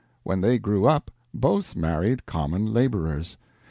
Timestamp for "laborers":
2.73-3.37